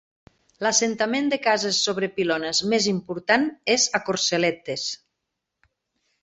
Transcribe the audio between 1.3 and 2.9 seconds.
de cases sobre pilones més